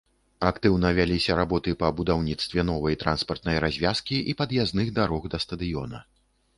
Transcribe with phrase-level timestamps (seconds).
[0.51, 6.07] Актыўна вяліся работы па будаўніцтве новай транспартнай развязкі і пад'язных дарог да стадыёна.